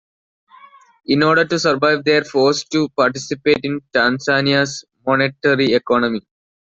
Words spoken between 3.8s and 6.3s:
Tanzania's monetary economy.